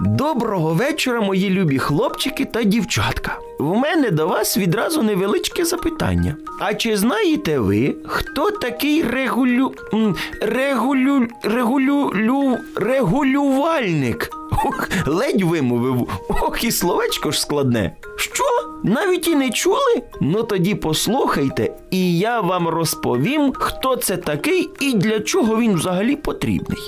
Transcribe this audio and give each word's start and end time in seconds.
Доброго 0.00 0.74
вечора, 0.74 1.20
мої 1.20 1.50
любі 1.50 1.78
хлопчики 1.78 2.44
та 2.44 2.62
дівчатка. 2.62 3.38
В 3.58 3.76
мене 3.76 4.10
до 4.10 4.28
вас 4.28 4.56
відразу 4.56 5.02
невеличке 5.02 5.64
запитання. 5.64 6.36
А 6.60 6.74
чи 6.74 6.96
знаєте 6.96 7.58
ви, 7.58 7.94
хто 8.06 8.50
такий 8.50 9.02
регулю... 9.02 9.72
регулю... 10.40 11.26
регулю... 11.42 12.58
регулювальник? 12.76 14.30
Ох, 14.52 14.88
ледь 15.06 15.42
вимовив. 15.42 16.08
Ох, 16.28 16.64
і 16.64 16.72
словечко 16.72 17.30
ж 17.30 17.40
складне. 17.40 17.96
Що? 18.16 18.44
Навіть 18.84 19.28
і 19.28 19.34
не 19.34 19.50
чули? 19.50 20.02
Ну 20.20 20.42
тоді 20.42 20.74
послухайте, 20.74 21.72
і 21.90 22.18
я 22.18 22.40
вам 22.40 22.68
розповім, 22.68 23.52
хто 23.56 23.96
це 23.96 24.16
такий 24.16 24.70
і 24.80 24.92
для 24.94 25.20
чого 25.20 25.56
він 25.56 25.74
взагалі 25.74 26.16
потрібний. 26.16 26.80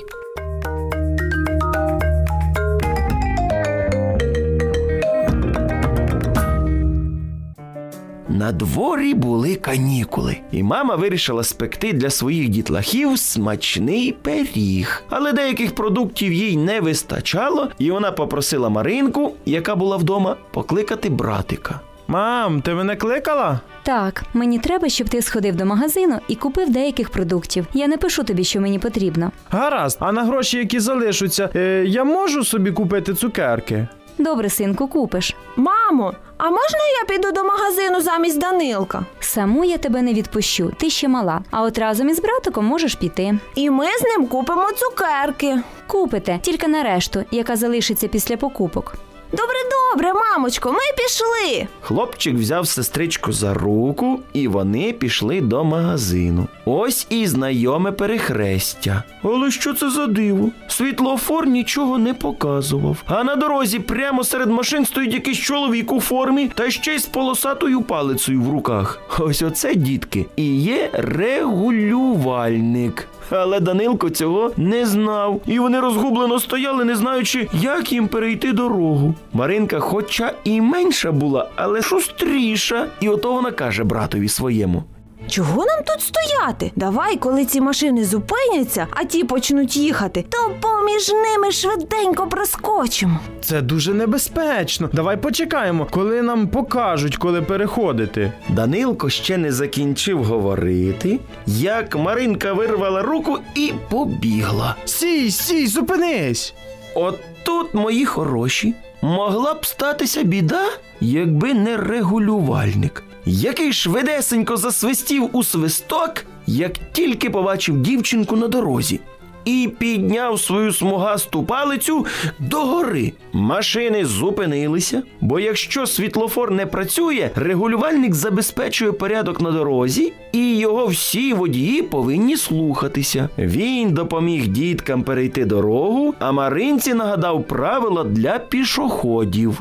На 8.37 8.53
дворі 8.53 9.15
були 9.15 9.55
канікули, 9.55 10.37
і 10.53 10.63
мама 10.63 10.97
вирішила 10.97 11.43
спекти 11.43 11.93
для 11.93 12.11
своїх 12.11 12.49
дітлахів 12.49 13.19
смачний 13.19 14.13
пиріг. 14.23 15.03
Але 15.11 15.33
деяких 15.33 15.75
продуктів 15.75 16.33
їй 16.33 16.57
не 16.57 16.81
вистачало, 16.81 17.69
і 17.79 17.91
вона 17.91 18.13
попросила 18.13 18.69
Маринку, 18.69 19.33
яка 19.47 19.77
була 19.77 19.97
вдома, 19.97 20.37
покликати 20.51 21.11
братика. 21.11 21.81
Мам, 22.09 22.63
ти 22.63 22.75
мене 22.75 22.97
кликала? 22.97 23.61
Так, 23.83 24.25
мені 24.35 24.59
треба, 24.59 24.89
щоб 24.89 25.09
ти 25.09 25.23
сходив 25.23 25.57
до 25.57 25.65
магазину 25.65 26.19
і 26.29 26.35
купив 26.35 26.71
деяких 26.71 27.11
продуктів. 27.11 27.67
Я 27.75 27.89
не 27.89 27.97
пишу 27.97 28.25
тобі, 28.25 28.45
що 28.45 28.61
мені 28.61 28.79
потрібно. 28.79 29.33
Гаразд, 29.51 29.99
а 30.01 30.13
на 30.13 30.25
гроші, 30.25 30.59
які 30.59 30.81
залишаться, 30.81 31.51
е, 31.57 31.85
я 31.87 32.05
можу 32.05 32.45
собі 32.45 32.73
купити 32.73 33.15
цукерки? 33.15 33.89
Добре, 34.19 34.51
синку, 34.51 34.89
купиш. 34.89 35.37
Мамо, 35.57 36.15
а 36.39 36.45
можна 36.45 36.79
я 37.01 37.05
піду 37.09 37.33
до 37.33 37.45
магазину 37.45 38.01
замість 38.01 38.39
Данилка? 38.39 39.05
Саму 39.21 39.65
я 39.65 39.79
тебе 39.79 40.03
не 40.03 40.13
відпущу, 40.15 40.73
ти 40.79 40.91
ще 40.91 41.09
мала. 41.09 41.41
А 41.51 41.63
от 41.63 41.79
разом 41.79 42.09
із 42.09 42.21
братиком 42.21 42.65
можеш 42.65 42.95
піти. 42.95 43.39
І 43.55 43.71
ми 43.71 43.87
з 43.87 44.03
ним 44.03 44.27
купимо 44.27 44.67
цукерки. 44.77 45.59
Купите 45.87 46.39
тільки 46.43 46.69
на 46.69 46.83
решту, 46.83 47.25
яка 47.31 47.57
залишиться 47.57 48.09
після 48.09 48.37
покупок. 48.37 48.95
Добре, 49.33 49.55
добре, 49.93 50.13
мамочко, 50.13 50.73
ми 50.73 50.79
пішли. 50.97 51.67
Хлопчик 51.81 52.37
взяв 52.37 52.69
сестричку 52.69 53.33
за 53.33 53.55
руку, 53.55 54.21
і 54.33 54.49
вони 54.49 54.93
пішли 54.93 55.41
до 55.41 55.65
магазину. 55.65 56.47
Ось 56.65 57.07
і 57.11 57.27
знайоме 57.27 57.93
перехрестя. 57.93 59.03
Але 59.23 59.51
що 59.51 59.75
це 59.75 59.91
за 59.91 60.07
диво? 60.07 60.51
Світлофор 60.69 61.47
нічого 61.47 61.99
не 61.99 62.15
показував. 62.15 62.97
А 63.07 63.25
на 63.25 63.37
дорозі 63.37 63.79
прямо 63.79 64.25
серед 64.25 64.51
машин 64.51 64.85
стоїть 64.85 65.15
якийсь 65.15 65.39
чоловік 65.39 65.93
у 65.93 66.01
формі 66.01 66.51
та 66.55 66.71
ще 66.71 66.95
й 66.95 66.99
з 66.99 67.07
полосатою 67.07 67.83
палицею 67.83 68.43
в 68.43 68.51
руках. 68.51 69.01
Ось 69.19 69.43
оце, 69.43 69.75
дітки, 69.75 70.27
і 70.37 70.57
є 70.61 70.91
регулювальник. 70.93 73.09
Але 73.31 73.61
Данилко 73.61 74.11
цього 74.11 74.51
не 74.57 74.87
знав, 74.87 75.41
і 75.47 75.59
вони 75.59 75.81
розгублено 75.81 76.41
стояли, 76.41 76.85
не 76.85 76.97
знаючи, 76.97 77.49
як 77.53 77.93
їм 77.93 78.09
перейти 78.09 78.53
дорогу. 78.53 79.15
Маринка, 79.33 79.76
хоча 79.81 80.33
і 80.45 80.61
менша 80.61 81.13
була, 81.13 81.51
але 81.57 81.83
шустріша, 81.83 82.87
і 83.01 83.09
ото 83.09 83.33
вона 83.33 83.51
каже 83.51 83.85
братові 83.85 84.29
своєму. 84.29 84.85
Чого 85.29 85.65
нам 85.65 85.85
тут 85.85 86.01
стояти? 86.01 86.73
Давай, 86.77 87.17
коли 87.17 87.45
ці 87.45 87.61
машини 87.61 88.05
зупиняться, 88.05 88.87
а 88.91 89.05
ті 89.05 89.25
почнуть 89.25 89.77
їхати, 89.77 90.25
то 90.29 90.51
поміж 90.61 91.09
ними 91.09 91.53
швиденько 91.53 92.27
проскочимо. 92.27 93.19
Це 93.41 93.63
дуже 93.63 93.95
небезпечно. 93.95 94.91
Давай 94.93 95.17
почекаємо, 95.17 95.87
коли 95.91 96.23
нам 96.23 96.49
покажуть, 96.49 97.17
коли 97.17 97.43
переходити. 97.43 98.33
Данилко 98.49 99.11
ще 99.11 99.39
не 99.39 99.53
закінчив 99.53 100.25
говорити, 100.25 101.21
як 101.47 101.97
Маринка 101.97 102.53
вирвала 102.53 103.03
руку 103.03 103.39
і 103.55 103.73
побігла. 103.91 104.77
Сій, 104.85 105.31
сій, 105.31 105.67
зупинись! 105.67 106.55
От 106.99 107.19
тут, 107.43 107.75
мої 107.75 108.05
хороші, 108.05 108.75
могла 109.03 109.55
б 109.55 109.67
статися 109.67 110.23
біда, 110.23 110.65
якби 111.01 111.55
не 111.55 111.77
регулювальник, 111.77 113.03
який 113.25 113.73
швидесенько 113.73 114.57
засвистів 114.57 115.31
у 115.33 115.45
свисток, 115.45 116.13
як 116.47 116.73
тільки 116.93 117.31
побачив 117.31 117.77
дівчинку 117.83 118.37
на 118.37 118.49
дорозі. 118.49 119.01
І 119.47 119.71
підняв 119.79 120.41
свою 120.41 120.73
смугасту 120.73 121.45
палицю 121.45 122.07
догори. 122.39 123.13
Машини 123.33 124.05
зупинилися, 124.05 125.03
бо 125.21 125.41
якщо 125.41 125.87
світлофор 125.87 126.51
не 126.51 126.67
працює, 126.67 127.31
регулювальник 127.35 128.15
забезпечує 128.15 128.93
порядок 128.93 129.41
на 129.41 129.51
дорозі, 129.51 130.13
і 130.33 130.59
його 130.59 130.87
всі 130.87 131.33
водії 131.35 131.83
повинні 131.83 132.37
слухатися. 132.37 133.29
Він 133.39 133.91
допоміг 133.93 134.47
діткам 134.47 135.03
перейти 135.03 135.45
дорогу, 135.45 136.15
а 136.19 136.33
Маринці 136.33 136.95
нагадав 136.95 137.45
правила 137.45 138.05
для 138.05 138.39
пішоходів. 138.39 139.61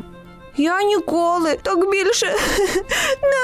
Я 0.57 0.83
ніколи 0.83 1.57
так 1.61 1.91
більше 1.91 2.25
не. 3.23 3.34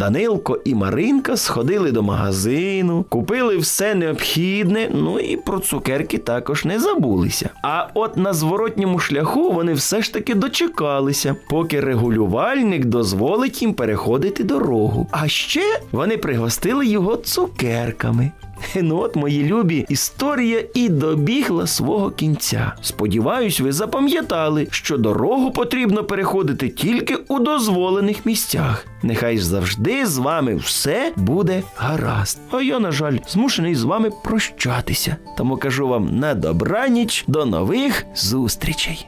Данилко 0.00 0.58
і 0.64 0.74
Маринка 0.74 1.36
сходили 1.36 1.92
до 1.92 2.02
магазину, 2.02 3.04
купили 3.08 3.56
все 3.56 3.94
необхідне, 3.94 4.88
ну 4.94 5.18
і 5.18 5.36
про 5.36 5.58
цукерки 5.58 6.18
також 6.18 6.64
не 6.64 6.80
забулися. 6.80 7.50
А 7.62 7.86
от 7.94 8.16
на 8.16 8.32
зворотньому 8.32 8.98
шляху 8.98 9.52
вони 9.52 9.72
все 9.72 10.02
ж 10.02 10.12
таки 10.12 10.34
дочекалися, 10.34 11.36
поки 11.50 11.80
регулювальник 11.80 12.84
дозволить 12.84 13.62
їм 13.62 13.74
переходити 13.74 14.44
дорогу. 14.44 15.06
А 15.10 15.28
ще 15.28 15.80
вони 15.92 16.16
пригостили 16.16 16.86
його 16.86 17.16
цукерками. 17.16 18.30
Ну 18.82 18.98
от, 18.98 19.16
мої 19.16 19.44
любі, 19.44 19.86
історія 19.88 20.64
і 20.74 20.88
добігла 20.88 21.66
свого 21.66 22.10
кінця. 22.10 22.72
Сподіваюсь, 22.82 23.60
ви 23.60 23.72
запам'ятали, 23.72 24.68
що 24.70 24.98
дорогу 24.98 25.50
потрібно 25.50 26.04
переходити 26.04 26.68
тільки 26.68 27.16
у 27.28 27.38
дозволених 27.38 28.26
місцях. 28.26 28.86
Нехай 29.02 29.38
завжди 29.38 30.06
з 30.06 30.18
вами 30.18 30.56
все 30.56 31.12
буде 31.16 31.62
гаразд. 31.76 32.38
А 32.50 32.62
я, 32.62 32.78
на 32.78 32.92
жаль, 32.92 33.18
змушений 33.28 33.74
з 33.74 33.82
вами 33.82 34.10
прощатися. 34.24 35.16
Тому 35.36 35.56
кажу 35.56 35.88
вам 35.88 36.18
на 36.18 36.34
добраніч, 36.34 37.24
до 37.26 37.44
нових 37.44 38.04
зустрічей. 38.14 39.06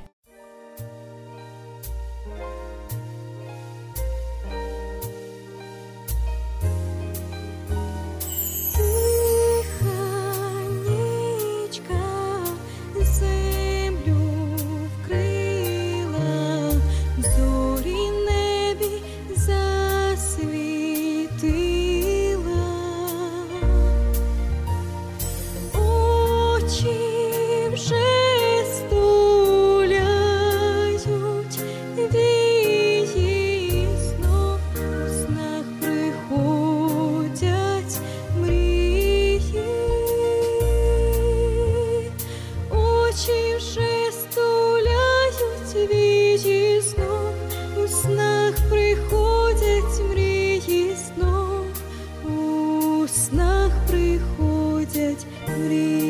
beauty. 55.69 56.02